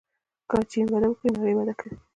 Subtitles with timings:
[0.49, 1.95] که چین وده وکړي نړۍ وده کوي.